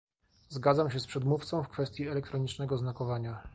Zgadzam 0.49 0.91
się 0.91 0.99
z 0.99 1.07
przedmówcą 1.07 1.63
w 1.63 1.67
kwestii 1.67 2.07
elektronicznego 2.07 2.77
znakowania 2.77 3.43